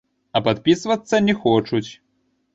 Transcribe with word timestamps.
А 0.37 0.39
падпісвацца 0.47 1.21
не 1.27 1.37
хочуць. 1.45 1.85